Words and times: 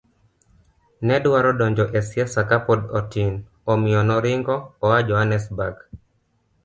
ne 1.05 1.15
dwaro 1.23 1.51
donjo 1.59 1.85
e 1.99 2.01
siasa 2.09 2.41
ka 2.49 2.57
pod 2.65 2.81
otin, 2.99 3.33
omiyo 3.71 4.01
noringo 4.09 4.55
oa 4.85 4.99
Johannesburg. 5.07 5.77